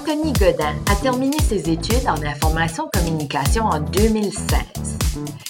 Anthony 0.00 0.32
Godin 0.32 0.74
a 0.90 0.94
terminé 0.96 1.36
ses 1.46 1.68
études 1.68 2.08
en 2.08 2.22
information 2.26 2.88
communication 2.90 3.64
en 3.66 3.80
2016. 3.80 4.58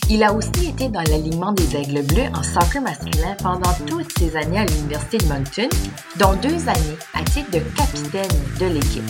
Il 0.08 0.24
a 0.24 0.32
aussi 0.32 0.70
été 0.70 0.88
dans 0.88 1.02
l'alignement 1.02 1.52
des 1.52 1.76
Aigles 1.76 2.02
Bleus 2.02 2.30
en 2.34 2.42
soccer 2.42 2.82
masculin 2.82 3.36
pendant 3.40 3.72
toutes 3.86 4.10
ses 4.18 4.36
années 4.36 4.58
à 4.58 4.64
l'Université 4.64 5.18
de 5.18 5.26
Moncton, 5.26 5.68
dont 6.18 6.32
deux 6.42 6.68
années 6.68 6.98
à 7.14 7.22
titre 7.22 7.52
de 7.52 7.60
capitaine 7.76 8.28
de 8.58 8.66
l'équipe. 8.66 9.04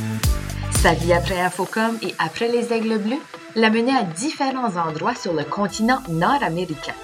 Sa 0.82 0.92
vie 0.92 1.14
après 1.14 1.40
Infocom 1.40 1.96
et 2.02 2.14
après 2.18 2.48
les 2.48 2.74
Aigles 2.74 2.98
Bleus 2.98 3.22
l'a 3.56 3.70
mené 3.70 3.92
à 3.92 4.02
différents 4.02 4.76
endroits 4.76 5.14
sur 5.14 5.32
le 5.32 5.44
continent 5.44 6.00
nord-américain. 6.10 6.94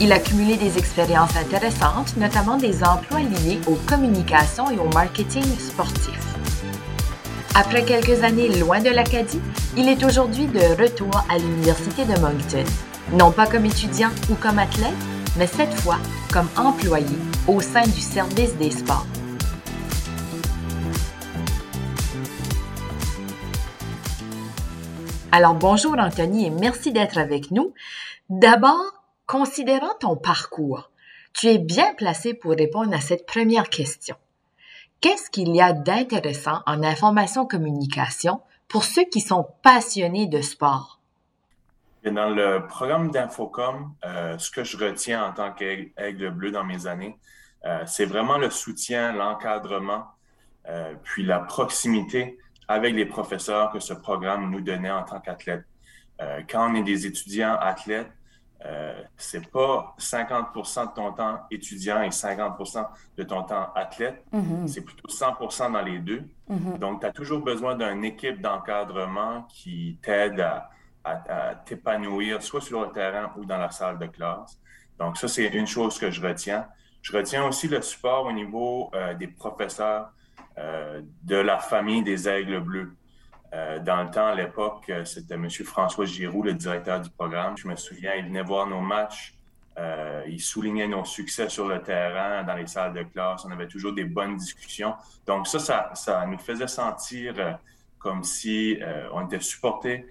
Il 0.00 0.12
a 0.12 0.20
cumulé 0.20 0.56
des 0.56 0.78
expériences 0.78 1.36
intéressantes, 1.36 2.16
notamment 2.16 2.56
des 2.56 2.84
emplois 2.84 3.20
liés 3.20 3.58
aux 3.66 3.78
communications 3.88 4.70
et 4.70 4.78
au 4.78 4.88
marketing 4.94 5.44
sportif. 5.58 6.31
Après 7.54 7.84
quelques 7.84 8.24
années 8.24 8.48
loin 8.48 8.80
de 8.80 8.88
l'Acadie, 8.88 9.40
il 9.76 9.86
est 9.86 10.02
aujourd'hui 10.06 10.46
de 10.46 10.82
retour 10.82 11.10
à 11.28 11.36
l'Université 11.36 12.06
de 12.06 12.18
Moncton, 12.18 12.64
non 13.12 13.30
pas 13.30 13.46
comme 13.46 13.66
étudiant 13.66 14.08
ou 14.30 14.34
comme 14.36 14.58
athlète, 14.58 14.94
mais 15.36 15.46
cette 15.46 15.74
fois 15.74 15.98
comme 16.32 16.48
employé 16.56 17.14
au 17.46 17.60
sein 17.60 17.82
du 17.82 18.00
service 18.00 18.56
des 18.56 18.70
sports. 18.70 19.06
Alors 25.30 25.54
bonjour 25.54 25.94
Anthony 25.98 26.46
et 26.46 26.50
merci 26.50 26.90
d'être 26.90 27.18
avec 27.18 27.50
nous. 27.50 27.74
D'abord, 28.30 29.04
considérant 29.26 29.92
ton 30.00 30.16
parcours, 30.16 30.90
tu 31.34 31.48
es 31.48 31.58
bien 31.58 31.92
placé 31.98 32.32
pour 32.32 32.52
répondre 32.52 32.94
à 32.94 33.00
cette 33.00 33.26
première 33.26 33.68
question. 33.68 34.16
Qu'est-ce 35.02 35.30
qu'il 35.30 35.52
y 35.56 35.60
a 35.60 35.72
d'intéressant 35.72 36.62
en 36.64 36.84
information 36.84 37.44
communication 37.44 38.40
pour 38.68 38.84
ceux 38.84 39.02
qui 39.02 39.20
sont 39.20 39.48
passionnés 39.64 40.28
de 40.28 40.40
sport? 40.40 41.00
Dans 42.04 42.30
le 42.30 42.64
programme 42.68 43.10
d'Infocom, 43.10 43.96
euh, 44.04 44.38
ce 44.38 44.52
que 44.52 44.62
je 44.62 44.76
retiens 44.76 45.24
en 45.24 45.32
tant 45.32 45.52
qu'aigle 45.52 46.30
bleu 46.30 46.52
dans 46.52 46.62
mes 46.62 46.86
années, 46.86 47.18
euh, 47.64 47.82
c'est 47.84 48.04
vraiment 48.04 48.38
le 48.38 48.48
soutien, 48.48 49.12
l'encadrement, 49.12 50.04
euh, 50.68 50.94
puis 51.02 51.24
la 51.24 51.40
proximité 51.40 52.38
avec 52.68 52.94
les 52.94 53.06
professeurs 53.06 53.72
que 53.72 53.80
ce 53.80 53.94
programme 53.94 54.52
nous 54.52 54.60
donnait 54.60 54.92
en 54.92 55.02
tant 55.02 55.18
qu'athlètes. 55.18 55.64
quand 56.48 56.70
on 56.70 56.76
est 56.76 56.84
des 56.84 57.06
étudiants 57.08 57.56
athlètes, 57.58 58.12
euh, 58.64 59.02
c'est 59.16 59.50
pas 59.50 59.94
50% 59.98 60.90
de 60.90 60.94
ton 60.94 61.12
temps 61.12 61.40
étudiant 61.50 62.02
et 62.02 62.10
50% 62.10 62.86
de 63.16 63.22
ton 63.24 63.42
temps 63.42 63.72
athlète. 63.74 64.24
Mm-hmm. 64.32 64.68
C'est 64.68 64.82
plutôt 64.82 65.08
100% 65.08 65.72
dans 65.72 65.82
les 65.82 65.98
deux. 65.98 66.22
Mm-hmm. 66.48 66.78
Donc, 66.78 67.00
tu 67.00 67.06
as 67.06 67.12
toujours 67.12 67.40
besoin 67.40 67.74
d'une 67.76 68.04
équipe 68.04 68.40
d'encadrement 68.40 69.42
qui 69.48 69.98
t'aide 70.02 70.40
à, 71.04 71.54
t'épanouir, 71.64 72.40
soit 72.42 72.60
sur 72.60 72.82
le 72.82 72.92
terrain 72.92 73.32
ou 73.36 73.44
dans 73.44 73.58
la 73.58 73.70
salle 73.70 73.98
de 73.98 74.06
classe. 74.06 74.60
Donc, 74.98 75.16
ça, 75.16 75.26
c'est 75.26 75.48
une 75.48 75.66
chose 75.66 75.98
que 75.98 76.10
je 76.10 76.24
retiens. 76.24 76.66
Je 77.00 77.16
retiens 77.16 77.44
aussi 77.44 77.66
le 77.66 77.82
support 77.82 78.26
au 78.26 78.32
niveau 78.32 78.90
euh, 78.94 79.14
des 79.14 79.26
professeurs 79.26 80.12
euh, 80.58 81.02
de 81.24 81.36
la 81.36 81.58
famille 81.58 82.04
des 82.04 82.28
Aigles 82.28 82.60
Bleus. 82.60 82.92
Euh, 83.54 83.78
dans 83.80 84.02
le 84.02 84.10
temps, 84.10 84.28
à 84.28 84.34
l'époque, 84.34 84.84
euh, 84.88 85.04
c'était 85.04 85.34
M. 85.34 85.48
François 85.50 86.06
Giroux, 86.06 86.42
le 86.42 86.54
directeur 86.54 87.00
du 87.00 87.10
programme. 87.10 87.56
Je 87.58 87.68
me 87.68 87.76
souviens, 87.76 88.14
il 88.14 88.26
venait 88.26 88.42
voir 88.42 88.66
nos 88.66 88.80
matchs. 88.80 89.34
Euh, 89.78 90.22
il 90.26 90.40
soulignait 90.40 90.88
nos 90.88 91.04
succès 91.04 91.48
sur 91.48 91.68
le 91.68 91.82
terrain, 91.82 92.44
dans 92.44 92.54
les 92.54 92.66
salles 92.66 92.94
de 92.94 93.02
classe. 93.02 93.44
On 93.44 93.50
avait 93.50 93.68
toujours 93.68 93.94
des 93.94 94.04
bonnes 94.04 94.36
discussions. 94.36 94.94
Donc 95.26 95.46
ça, 95.46 95.58
ça, 95.58 95.90
ça 95.94 96.26
nous 96.26 96.38
faisait 96.38 96.66
sentir 96.66 97.58
comme 97.98 98.22
si 98.22 98.78
on 99.12 99.24
était 99.24 99.40
supportés, 99.40 100.06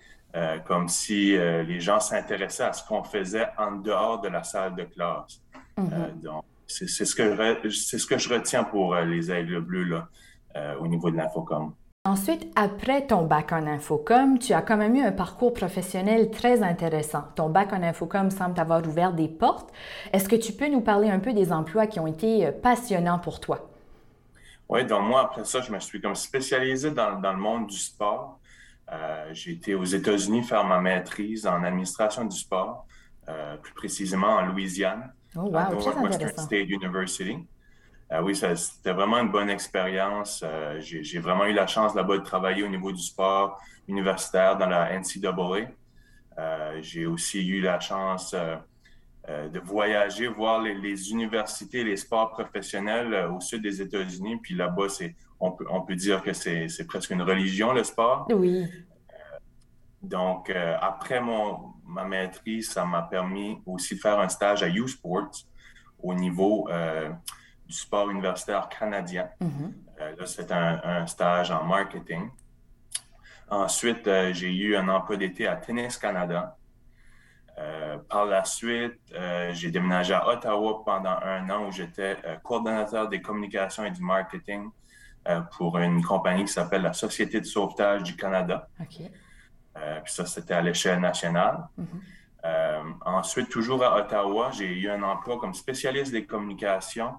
comme 0.65 0.87
si 0.87 1.37
les 1.37 1.79
gens 1.79 1.99
s'intéressaient 1.99 2.63
à 2.63 2.73
ce 2.73 2.87
qu'on 2.87 3.03
faisait 3.03 3.49
en 3.57 3.73
dehors 3.73 4.19
de 4.21 4.29
la 4.29 4.43
salle 4.43 4.73
de 4.75 4.83
classe. 4.83 5.41
Mm-hmm. 5.77 6.21
donc, 6.21 6.43
c'est 6.65 6.87
ce, 6.87 7.15
que, 7.15 7.69
ce 7.69 8.05
que 8.07 8.17
je 8.17 8.33
retiens 8.33 8.63
pour 8.63 8.95
les 8.95 9.29
aigles 9.29 9.59
bleus 9.59 9.83
là, 9.83 10.07
au 10.79 10.87
niveau 10.87 11.11
de 11.11 11.17
l'infocom. 11.17 11.75
Ensuite, 12.03 12.51
après 12.55 13.05
ton 13.05 13.27
bac 13.27 13.51
en 13.51 13.67
infocom, 13.67 14.39
tu 14.39 14.53
as 14.53 14.63
quand 14.63 14.75
même 14.75 14.95
eu 14.95 15.03
un 15.03 15.11
parcours 15.11 15.53
professionnel 15.53 16.31
très 16.31 16.63
intéressant. 16.63 17.25
Ton 17.35 17.47
bac 17.47 17.71
en 17.73 17.83
infocom 17.83 18.31
semble 18.31 18.55
t'avoir 18.55 18.81
ouvert 18.87 19.13
des 19.13 19.27
portes. 19.27 19.71
Est-ce 20.11 20.27
que 20.27 20.35
tu 20.35 20.51
peux 20.51 20.67
nous 20.67 20.81
parler 20.81 21.11
un 21.11 21.19
peu 21.19 21.31
des 21.31 21.53
emplois 21.53 21.85
qui 21.85 21.99
ont 21.99 22.07
été 22.07 22.47
euh, 22.47 22.51
passionnants 22.51 23.19
pour 23.19 23.39
toi? 23.39 23.69
Oui, 24.67 24.83
donc 24.83 25.03
moi, 25.03 25.21
après 25.21 25.43
ça, 25.43 25.61
je 25.61 25.71
me 25.71 25.79
suis 25.79 26.01
comme 26.01 26.15
spécialisé 26.15 26.89
dans, 26.89 27.19
le 27.21 27.37
monde 27.37 27.67
du 27.67 27.77
sport. 27.77 28.39
Euh, 28.91 29.29
j'ai 29.33 29.51
été 29.51 29.75
aux 29.75 29.83
États-Unis 29.83 30.41
faire 30.41 30.63
ma 30.63 30.81
maîtrise 30.81 31.45
en 31.45 31.63
administration 31.63 32.25
du 32.25 32.35
sport, 32.35 32.87
euh, 33.29 33.57
plus 33.57 33.73
précisément 33.75 34.37
en 34.37 34.47
Louisiane, 34.47 35.13
oh, 35.35 35.41
wow, 35.41 35.55
à 35.55 35.69
Northwestern 35.69 36.35
State 36.35 36.67
University. 36.67 37.37
Euh, 38.11 38.21
oui, 38.21 38.35
c'était 38.35 38.91
vraiment 38.91 39.19
une 39.19 39.31
bonne 39.31 39.49
expérience. 39.49 40.43
Euh, 40.45 40.79
j'ai 40.81 41.19
vraiment 41.19 41.45
eu 41.45 41.53
la 41.53 41.67
chance 41.67 41.95
là-bas 41.95 42.17
de 42.17 42.23
travailler 42.23 42.63
au 42.63 42.67
niveau 42.67 42.91
du 42.91 43.01
sport 43.01 43.59
universitaire 43.87 44.57
dans 44.57 44.67
la 44.67 44.99
NCAA. 44.99 45.69
Euh, 46.37 46.79
j'ai 46.81 47.05
aussi 47.05 47.47
eu 47.47 47.61
la 47.61 47.79
chance 47.79 48.35
de 49.27 49.59
voyager, 49.59 50.27
voir 50.27 50.61
les, 50.61 51.11
universités, 51.11 51.83
les 51.83 51.95
sports 51.95 52.31
professionnels 52.31 53.29
au 53.31 53.39
sud 53.39 53.61
des 53.61 53.81
États-Unis. 53.81 54.37
Puis 54.41 54.55
là-bas, 54.55 54.87
on 55.39 55.51
peut, 55.51 55.65
on 55.69 55.81
peut 55.81 55.95
dire 55.95 56.21
que 56.21 56.33
c'est 56.33 56.85
presque 56.87 57.11
une 57.11 57.21
religion, 57.21 57.71
le 57.71 57.83
sport. 57.83 58.27
Oui. 58.29 58.65
donc, 60.01 60.49
après 60.81 61.21
mon, 61.21 61.73
ma 61.85 62.03
maîtrise, 62.03 62.71
ça 62.71 62.83
m'a 62.83 63.03
permis 63.03 63.61
aussi 63.65 63.95
de 63.95 63.99
faire 64.01 64.19
un 64.19 64.27
stage 64.27 64.63
à 64.63 64.67
U 64.67 64.87
Sports 64.87 65.31
au 66.01 66.13
niveau 66.13 66.67
du 67.71 67.77
sport 67.77 68.09
universitaire 68.09 68.67
canadien. 68.67 69.29
Mm-hmm. 69.41 69.73
Euh, 70.01 70.15
là, 70.17 70.25
c'est 70.25 70.51
un, 70.51 71.07
stage 71.07 71.51
en 71.51 71.63
marketing. 71.63 72.29
Ensuite, 73.49 74.07
euh, 74.07 74.33
j'ai 74.33 74.53
eu 74.53 74.75
un 74.75 74.87
emploi 74.89 75.15
d'été 75.17 75.47
à 75.47 75.55
Tennis 75.55 75.97
Canada. 75.97 76.57
Euh, 77.57 77.97
par 78.09 78.25
la 78.25 78.43
suite, 78.43 78.99
j'ai 79.51 79.71
déménagé 79.71 80.13
à 80.13 80.27
Ottawa 80.27 80.83
pendant 80.85 81.17
un 81.21 81.49
an 81.49 81.67
où 81.67 81.71
j'étais 81.71 82.17
coordonnateur 82.43 83.07
des 83.07 83.21
communications 83.21 83.85
et 83.85 83.91
du 83.91 84.01
marketing 84.01 84.69
pour 85.57 85.77
une 85.77 86.01
compagnie 86.01 86.45
qui 86.45 86.53
s'appelle 86.53 86.81
la 86.81 86.93
Société 86.93 87.39
de 87.39 87.45
sauvetage 87.45 88.03
du 88.03 88.15
Canada. 88.15 88.67
puis 88.79 89.11
ça, 90.05 90.25
c'était 90.25 90.55
à 90.55 90.61
l'échelle 90.61 90.99
nationale. 90.99 91.67
Mm-hmm. 91.77 92.93
ensuite, 93.05 93.49
toujours 93.49 93.83
à 93.83 93.97
Ottawa, 93.97 94.49
j'ai 94.51 94.71
eu 94.73 94.89
un 94.89 95.03
emploi 95.03 95.37
comme 95.37 95.53
spécialiste 95.53 96.13
des 96.13 96.25
communications 96.25 97.15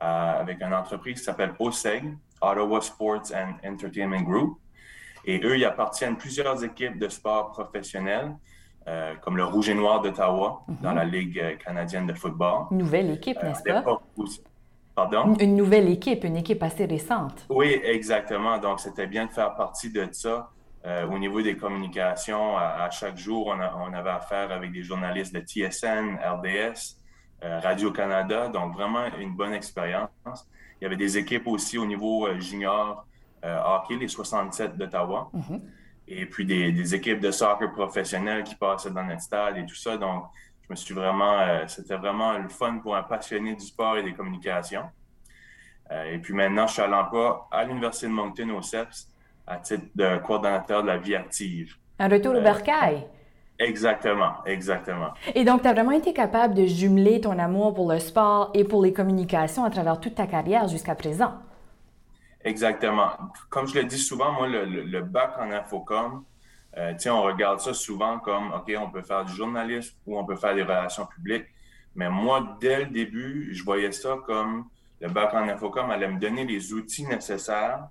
avec 0.00 0.60
une 0.62 0.74
entreprise 0.74 1.18
qui 1.18 1.24
s'appelle 1.24 1.54
OSEG, 1.58 2.16
Ottawa 2.40 2.80
Sports 2.80 3.32
and 3.34 3.54
Entertainment 3.64 4.22
Group. 4.22 4.58
Et 5.24 5.40
eux, 5.44 5.56
ils 5.58 5.64
appartiennent 5.64 6.16
plusieurs 6.16 6.62
équipes 6.64 6.98
de 6.98 7.08
sport 7.08 7.50
professionnels, 7.50 8.34
euh, 8.86 9.14
comme 9.20 9.36
le 9.36 9.44
Rouge 9.44 9.68
et 9.68 9.74
Noir 9.74 10.00
d'Ottawa, 10.00 10.62
mhm. 10.68 10.76
dans 10.80 10.92
la 10.92 11.04
Ligue 11.04 11.38
euh, 11.38 11.56
canadienne 11.56 12.06
de 12.06 12.14
football. 12.14 12.66
Une 12.70 12.78
nouvelle 12.78 13.10
équipe, 13.10 13.42
n'est-ce 13.42 13.62
pas? 13.62 13.84
Pardon? 14.94 15.34
Une 15.38 15.56
nouvelle 15.56 15.88
équipe, 15.88 16.24
une 16.24 16.36
équipe 16.36 16.62
assez 16.62 16.84
récente. 16.84 17.46
Oui, 17.48 17.80
exactement. 17.84 18.58
Donc, 18.58 18.80
c'était 18.80 19.06
bien 19.06 19.26
de 19.26 19.30
faire 19.30 19.54
partie 19.54 19.92
de 19.92 20.08
ça. 20.10 20.50
au 20.84 21.18
niveau 21.18 21.42
des 21.42 21.56
communications, 21.56 22.56
à, 22.56 22.88
chaque 22.90 23.16
jour, 23.16 23.46
on, 23.48 23.60
on, 23.60 23.92
avait 23.92 24.10
affaire 24.10 24.50
avec 24.50 24.72
des 24.72 24.82
journalistes 24.82 25.34
de 25.34 25.40
TSN, 25.40 26.16
RDS, 26.16 26.44
euh, 26.46 26.97
Radio-Canada. 27.42 28.48
Donc, 28.48 28.74
vraiment 28.74 29.06
une 29.18 29.34
bonne 29.34 29.52
expérience. 29.52 30.10
Il 30.80 30.84
y 30.84 30.86
avait 30.86 30.96
des 30.96 31.18
équipes 31.18 31.46
aussi 31.46 31.78
au 31.78 31.86
niveau 31.86 32.26
euh, 32.26 32.38
junior 32.38 33.06
euh, 33.44 33.60
hockey, 33.64 33.96
les 33.96 34.08
67 34.08 34.76
d'Ottawa. 34.76 35.30
Mm-hmm. 35.34 35.60
Et 36.08 36.26
puis 36.26 36.44
des, 36.46 36.94
équipes 36.94 37.20
de 37.20 37.30
soccer 37.30 37.70
professionnelles 37.72 38.42
qui 38.42 38.54
passaient 38.54 38.90
dans 38.90 39.04
notre 39.04 39.20
stade 39.20 39.58
et 39.58 39.66
tout 39.66 39.74
ça. 39.74 39.96
Donc, 39.96 40.24
je 40.62 40.66
me 40.70 40.76
suis 40.76 40.94
vraiment, 40.94 41.66
c'était 41.66 41.96
vraiment 41.96 42.38
le 42.38 42.48
fun 42.48 42.78
pour 42.78 42.96
un 42.96 43.02
passionné 43.02 43.54
du 43.54 43.64
sport 43.64 43.98
et 43.98 44.02
des 44.02 44.14
communications. 44.14 44.84
et 45.90 46.18
puis 46.18 46.32
maintenant, 46.32 46.66
je 46.66 46.74
suis 46.74 46.82
à 46.82 46.86
l'emploi 46.86 47.46
à 47.50 47.64
l'Université 47.64 48.06
de 48.06 48.12
Moncton 48.12 48.48
au 48.50 48.62
CEPS 48.62 49.10
à 49.46 49.58
titre 49.58 49.84
de 49.94 50.18
coordonnateur 50.18 50.82
de 50.82 50.88
la 50.88 50.98
vie 50.98 51.14
active. 51.14 51.76
Un 51.98 52.08
retour 52.08 52.34
au 52.34 52.40
bercail. 52.40 53.06
Exactement, 53.58 54.34
exactement. 54.46 55.14
Et 55.34 55.44
donc, 55.44 55.62
tu 55.62 55.68
as 55.68 55.72
vraiment 55.72 55.90
été 55.90 56.12
capable 56.12 56.54
de 56.54 56.64
jumeler 56.64 57.20
ton 57.20 57.38
amour 57.38 57.74
pour 57.74 57.90
le 57.90 57.98
sport 57.98 58.50
et 58.54 58.62
pour 58.62 58.82
les 58.82 58.92
communications 58.92 59.64
à 59.64 59.70
travers 59.70 59.98
toute 59.98 60.14
ta 60.14 60.28
carrière 60.28 60.68
jusqu'à 60.68 60.94
présent. 60.94 61.34
Exactement. 62.44 63.10
Comme 63.50 63.66
je 63.66 63.74
le 63.74 63.84
dis 63.84 63.98
souvent, 63.98 64.32
moi, 64.32 64.46
le, 64.46 65.00
bac 65.00 65.32
en 65.40 65.50
infocom, 65.50 66.24
euh, 66.76 66.94
on 67.06 67.22
regarde 67.22 67.58
ça 67.58 67.74
souvent 67.74 68.20
comme, 68.20 68.52
OK, 68.52 68.72
on 68.78 68.90
peut 68.90 69.02
faire 69.02 69.24
du 69.24 69.34
journalisme 69.34 69.96
ou 70.06 70.16
on 70.16 70.24
peut 70.24 70.36
faire 70.36 70.54
des 70.54 70.62
relations 70.62 71.06
publiques. 71.06 71.46
Mais 71.96 72.08
moi, 72.08 72.56
dès 72.60 72.84
le 72.84 72.86
début, 72.86 73.52
je 73.52 73.64
voyais 73.64 73.90
ça 73.90 74.18
comme 74.24 74.66
le 75.00 75.08
bac 75.08 75.34
en 75.34 75.48
infocom 75.48 75.90
allait 75.90 76.08
me 76.08 76.20
donner 76.20 76.44
les 76.44 76.72
outils 76.72 77.06
nécessaires 77.06 77.88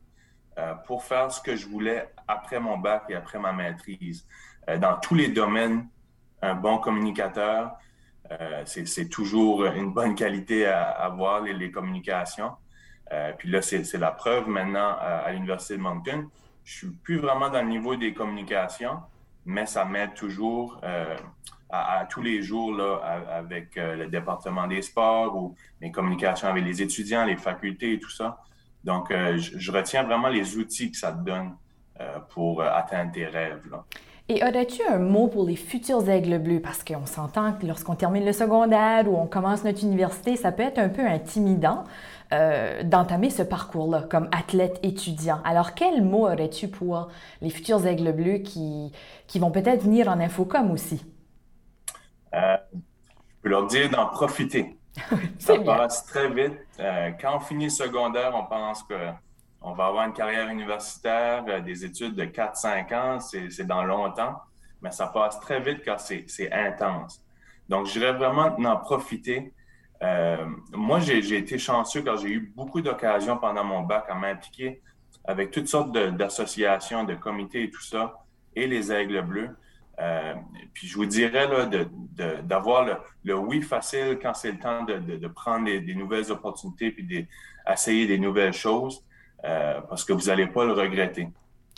pour 0.87 1.03
faire 1.03 1.31
ce 1.31 1.39
que 1.39 1.55
je 1.55 1.67
voulais 1.67 2.09
après 2.27 2.59
mon 2.59 2.77
bac 2.79 3.03
et 3.09 3.15
après 3.15 3.37
ma 3.37 3.51
maîtrise. 3.51 4.25
Dans 4.79 4.99
tous 4.99 5.15
les 5.15 5.29
domaines, 5.29 5.87
un 6.41 6.55
bon 6.55 6.77
communicateur, 6.77 7.71
c'est 8.65 9.09
toujours 9.09 9.65
une 9.65 9.93
bonne 9.93 10.13
qualité 10.13 10.65
à 10.65 10.89
avoir, 10.89 11.41
les, 11.41 11.71
communications. 11.71 12.51
puis 13.37 13.49
là, 13.49 13.61
c'est 13.61 13.97
la 13.97 14.11
preuve 14.11 14.49
maintenant 14.49 14.97
à, 14.99 15.31
l'Université 15.31 15.77
de 15.77 15.81
Moncton. 15.81 16.29
Je 16.65 16.77
suis 16.79 16.89
plus 16.89 17.17
vraiment 17.17 17.49
dans 17.49 17.61
le 17.61 17.69
niveau 17.69 17.95
des 17.95 18.13
communications, 18.13 18.99
mais 19.45 19.65
ça 19.65 19.85
m'aide 19.85 20.13
toujours 20.13 20.81
à, 21.69 22.05
tous 22.09 22.21
les 22.21 22.41
jours 22.41 22.73
là, 22.73 22.97
avec 23.29 23.77
euh, 23.77 23.95
le 23.95 24.07
département 24.07 24.67
des 24.67 24.81
sports 24.81 25.35
ou 25.35 25.55
mes 25.81 25.91
communications 25.91 26.47
avec 26.47 26.63
les 26.63 26.81
étudiants, 26.81 27.25
les 27.25 27.35
facultés 27.35 27.93
et 27.93 27.99
tout 27.99 28.09
ça. 28.09 28.41
Donc, 28.83 29.11
euh, 29.11 29.37
je, 29.37 29.71
retiens 29.71 30.03
vraiment 30.03 30.29
les 30.29 30.57
outils 30.57 30.91
que 30.91 30.97
ça 30.97 31.11
te 31.11 31.23
donne 31.23 31.55
euh, 31.99 32.19
pour 32.29 32.61
atteindre 32.61 33.11
tes 33.11 33.25
rêves. 33.25 33.75
Et 34.29 34.43
aurais-tu 34.43 34.81
un 34.89 34.97
mot 34.97 35.27
pour 35.27 35.45
les 35.45 35.55
futurs 35.55 36.09
aigles 36.09 36.37
bleus? 36.39 36.59
Parce 36.59 36.83
qu'on 36.83 37.05
s'entend 37.05 37.53
que 37.53 37.65
lorsqu'on 37.65 37.95
termine 37.95 38.25
le 38.25 38.33
secondaire 38.33 39.07
ou 39.07 39.15
on 39.15 39.25
commence 39.25 39.63
notre 39.63 39.83
université, 39.83 40.35
ça 40.35 40.51
peut 40.51 40.63
être 40.63 40.79
un 40.79 40.89
peu 40.89 41.05
intimidant 41.05 41.85
d'entamer 42.83 43.29
ce 43.29 43.41
parcours-là 43.41 44.01
comme 44.01 44.27
athlète 44.33 44.81
étudiant. 44.83 45.39
Alors, 45.45 45.75
quel 45.75 46.03
mot 46.03 46.27
aurais-tu 46.27 46.67
pour 46.67 47.07
les 47.41 47.49
futurs 47.49 47.87
aigles 47.87 48.11
bleus 48.11 48.39
qui, 48.39 48.91
qui 49.27 49.39
vont 49.39 49.49
peut-être 49.49 49.83
venir 49.83 50.09
en 50.09 50.19
infocom 50.19 50.71
aussi? 50.71 51.05
Euh, 52.33 52.57
je 52.73 53.41
peux 53.41 53.49
leur 53.49 53.67
dire 53.67 53.89
d'en 53.89 54.07
profiter. 54.07 54.77
Ça 55.39 55.57
passe 55.59 56.05
très 56.05 56.29
vite. 56.29 56.57
Euh, 56.79 57.11
quand 57.19 57.37
on 57.37 57.39
finit 57.39 57.65
le 57.65 57.69
secondaire, 57.69 58.33
on 58.35 58.45
pense 58.45 58.83
qu'on 59.59 59.73
va 59.73 59.87
avoir 59.87 60.05
une 60.05 60.13
carrière 60.13 60.49
universitaire, 60.49 61.43
euh, 61.47 61.59
des 61.61 61.85
études 61.85 62.15
de 62.15 62.25
4-5 62.25 62.93
ans, 62.93 63.19
c'est 63.19 63.67
dans 63.67 63.83
longtemps, 63.83 64.41
mais 64.81 64.91
ça 64.91 65.07
passe 65.07 65.39
très 65.39 65.59
vite 65.59 65.81
quand 65.83 65.97
c'est 65.97 66.51
intense. 66.51 67.23
Donc, 67.69 67.87
je 67.87 67.93
dirais 67.93 68.13
vraiment 68.13 68.51
d'en 68.51 68.77
profiter. 68.77 69.53
moi, 70.71 70.99
j'ai 70.99 71.37
été 71.37 71.57
chanceux 71.57 72.01
car 72.01 72.17
j'ai 72.17 72.29
eu 72.29 72.51
beaucoup 72.55 72.81
d'occasions 72.81 73.37
pendant 73.37 73.63
mon 73.63 73.81
bac 73.81 74.05
à 74.09 74.15
m'impliquer 74.15 74.81
avec 75.25 75.51
toutes 75.51 75.67
sortes 75.67 75.91
d'associations, 75.91 77.03
de, 77.03 77.13
de, 77.13 77.19
comités 77.19 77.63
et 77.63 77.69
tout 77.69 77.81
ça, 77.81 78.23
et 78.55 78.67
les 78.67 78.91
Aigles 78.91 79.21
Bleus. 79.21 79.55
Euh, 79.99 80.35
puis 80.73 80.87
je 80.87 80.95
vous 80.95 81.07
dirais 81.07 81.47
d'avoir 82.43 82.85
le, 83.23 83.35
oui 83.35 83.61
facile 83.61 84.19
quand 84.21 84.33
c'est 84.35 84.51
le 84.51 84.59
temps 84.59 84.83
de, 84.83 85.27
prendre 85.27 85.65
des, 85.65 85.95
nouvelles 85.95 86.31
opportunités 86.31 86.91
puis 86.91 87.03
d'essayer 87.03 88.05
des 88.05 88.19
nouvelles 88.19 88.53
choses 88.53 89.03
euh, 89.45 89.79
parce 89.89 90.03
que 90.03 90.13
vous 90.13 90.27
n'allez 90.27 90.47
pas 90.47 90.65
le 90.65 90.73
regretter. 90.73 91.29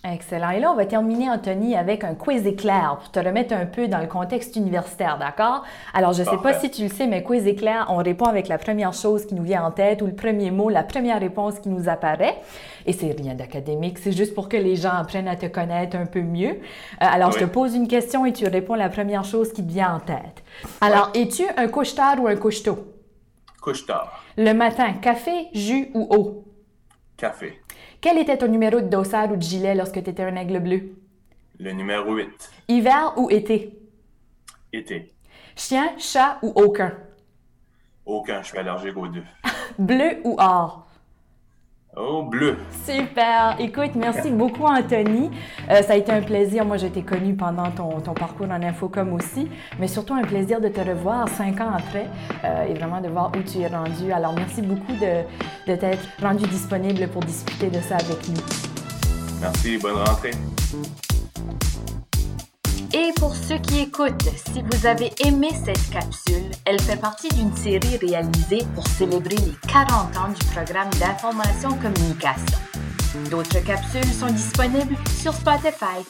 Excellent. 0.02 0.52
Et 0.52 0.62
là, 0.62 0.72
on 0.72 0.76
va 0.76 0.86
terminer, 0.86 1.30
Anthony, 1.30 1.76
avec 1.76 2.06
un 2.06 2.16
quiz 2.16 2.48
éclair 2.48 3.00
pour 3.02 3.12
te 3.12 3.20
remettre 3.20 3.54
un 3.54 3.66
peu 3.66 3.90
dans 3.90 3.98
le 3.98 4.08
contexte 4.08 4.56
universitaire, 4.56 5.18
d'accord? 5.20 5.66
Alors, 5.94 6.14
je 6.14 6.22
ne 6.22 6.26
sais 6.26 6.38
pas 6.38 6.54
si 6.54 6.72
tu 6.72 6.84
le 6.84 6.88
sais, 6.90 7.06
mais 7.06 7.22
quiz 7.22 7.46
éclair, 7.46 7.88
on 7.90 7.98
répond 7.98 8.24
avec 8.24 8.48
la 8.48 8.58
première 8.58 8.94
chose 8.94 9.26
qui 9.26 9.36
nous 9.36 9.44
vient 9.44 9.62
en 9.62 9.72
tête 9.72 10.02
ou 10.02 10.06
le 10.06 10.16
premier 10.16 10.52
mot, 10.52 10.70
la 10.70 10.84
première 10.84 11.20
réponse 11.20 11.60
qui 11.60 11.68
nous 11.68 11.90
apparaît. 11.90 12.38
Et 12.86 12.94
c'est 12.94 13.12
rien 13.12 13.36
d'académique, 13.36 14.00
c'est 14.00 14.14
juste 14.14 14.34
pour 14.34 14.48
que 14.48 14.56
les 14.56 14.78
gens 14.78 14.94
apprennent 14.94 15.28
à 15.28 15.36
te 15.36 15.48
connaître 15.48 15.98
un 15.98 16.06
peu 16.06 16.22
mieux. 16.22 16.52
Euh, 16.52 16.58
alors, 17.02 17.34
je 17.34 17.40
te 17.40 17.46
pose 17.46 17.76
une 17.76 17.90
question 17.90 18.26
et 18.26 18.32
tu 18.32 18.48
réponds 18.48 18.76
la 18.76 18.88
première 18.88 19.26
chose 19.26 19.52
qui 19.52 19.66
te 19.66 19.72
vient 19.72 19.96
en 19.96 20.00
tête. 20.00 20.46
Alors, 20.80 21.12
es-tu 21.14 21.44
un 21.58 21.68
couche-tard 21.68 22.22
ou 22.22 22.28
un 22.28 22.38
couche-tôt? 22.38 22.88
Couche-tard. 23.62 24.24
Le 24.38 24.54
matin, 24.54 24.94
café, 24.94 25.48
jus 25.54 25.90
ou 25.94 26.08
eau? 26.10 26.46
Café. 27.20 27.60
Quel 28.00 28.18
était 28.18 28.38
ton 28.38 28.48
numéro 28.48 28.80
de 28.80 28.88
dossard 28.88 29.30
ou 29.30 29.36
de 29.36 29.42
gilet 29.42 29.76
lorsque 29.76 30.02
tu 30.02 30.10
étais 30.10 30.24
un 30.24 30.38
aigle 30.38 30.60
bleu? 30.62 30.96
Le 31.60 31.74
numéro 31.74 32.16
8. 32.16 32.52
Hiver 32.70 33.14
ou 33.18 33.30
été? 33.30 33.78
Été. 34.72 35.14
Chien, 35.54 35.98
chat 35.98 36.40
ou 36.42 36.54
aucun? 36.56 36.94
Aucun, 38.06 38.42
je 38.42 38.48
suis 38.48 38.58
allergique 38.58 38.96
aux 38.96 39.10
deux. 39.10 39.26
Bleu 39.78 40.22
ou 40.24 40.38
or? 40.40 40.88
Oh, 42.02 42.24
bleu. 42.24 42.58
Super. 42.86 43.58
Écoute, 43.60 43.92
merci 43.96 44.32
beaucoup, 44.32 44.64
Anthony. 44.64 45.30
Euh, 45.70 45.82
ça 45.82 45.94
a 45.94 45.96
été 45.98 46.14
un 46.14 46.22
plaisir. 46.22 46.64
Moi, 46.64 46.78
je 46.78 46.88
t'ai 46.88 47.02
connu 47.02 47.36
pendant 47.36 47.70
ton, 47.72 48.00
ton, 48.00 48.14
parcours 48.14 48.48
en 48.50 48.64
Infocom 48.64 49.12
aussi, 49.12 49.50
mais 49.80 49.88
surtout 49.90 50.14
un 50.14 50.22
plaisir 50.22 50.62
de 50.62 50.70
te 50.70 50.80
revoir 50.80 51.28
cinq 51.28 51.60
ans 51.60 51.72
après 51.76 52.08
euh, 52.46 52.68
et 52.68 52.74
vraiment 52.74 53.02
de 53.02 53.10
voir 53.10 53.32
où 53.36 53.42
tu 53.42 53.60
es 53.60 53.68
rendu. 53.68 54.14
Alors, 54.14 54.34
merci 54.34 54.62
beaucoup 54.62 54.94
de, 54.94 55.24
de 55.70 55.76
t'être 55.78 56.08
rendu 56.22 56.48
disponible 56.48 57.06
pour 57.10 57.22
discuter 57.24 57.68
de 57.68 57.82
ça 57.82 57.96
avec 57.96 58.30
nous. 58.30 58.42
Merci. 59.42 59.78
Bonne 59.78 59.98
rentrée. 59.98 60.32
Et 62.94 63.12
pour 63.18 63.36
ceux 63.36 63.58
qui 63.58 63.82
écoutent, 63.82 64.30
si 64.54 64.64
vous 64.64 64.86
avez 64.88 65.12
aimé 65.26 65.50
cette 65.66 65.90
capsule, 65.90 66.49
elle 66.70 66.80
fait 66.80 67.02
partie 67.02 67.30
d'une 67.30 67.56
série 67.56 67.98
réalisée 67.98 68.64
pour 68.76 68.86
célébrer 68.86 69.38
les 69.38 69.56
40 69.68 70.16
ans 70.18 70.30
du 70.30 70.46
programme 70.46 70.90
d'information 71.00 71.70
communication. 71.82 72.60
D'autres 73.32 73.66
capsules 73.66 74.14
sont 74.14 74.28
disponibles 74.28 74.96
sur 75.20 75.34
Spotify. 75.34 76.06